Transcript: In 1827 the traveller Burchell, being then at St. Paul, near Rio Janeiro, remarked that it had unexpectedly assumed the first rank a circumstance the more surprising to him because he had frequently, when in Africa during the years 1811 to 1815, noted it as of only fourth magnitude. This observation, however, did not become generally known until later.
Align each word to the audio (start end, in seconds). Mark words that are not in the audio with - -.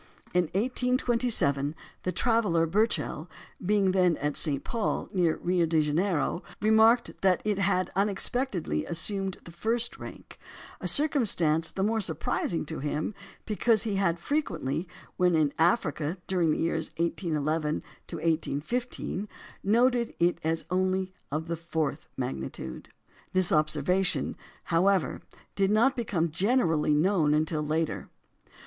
In 0.33 0.45
1827 0.45 1.75
the 2.01 2.11
traveller 2.11 2.65
Burchell, 2.65 3.29
being 3.63 3.91
then 3.91 4.17
at 4.17 4.35
St. 4.35 4.63
Paul, 4.63 5.07
near 5.13 5.37
Rio 5.37 5.67
Janeiro, 5.67 6.41
remarked 6.59 7.21
that 7.21 7.39
it 7.45 7.59
had 7.59 7.91
unexpectedly 7.95 8.83
assumed 8.83 9.37
the 9.43 9.51
first 9.51 9.99
rank 9.99 10.39
a 10.79 10.87
circumstance 10.87 11.69
the 11.69 11.83
more 11.83 12.01
surprising 12.01 12.65
to 12.65 12.79
him 12.79 13.13
because 13.45 13.83
he 13.83 13.97
had 13.97 14.17
frequently, 14.17 14.87
when 15.17 15.35
in 15.35 15.53
Africa 15.59 16.17
during 16.25 16.49
the 16.51 16.57
years 16.57 16.89
1811 16.97 17.83
to 18.07 18.15
1815, 18.15 19.29
noted 19.63 20.15
it 20.19 20.39
as 20.43 20.63
of 20.63 20.67
only 20.71 21.13
fourth 21.55 22.07
magnitude. 22.17 22.89
This 23.33 23.51
observation, 23.51 24.35
however, 24.73 25.21
did 25.53 25.69
not 25.69 25.95
become 25.95 26.31
generally 26.31 26.95
known 26.95 27.35
until 27.35 27.61
later. 27.63 28.09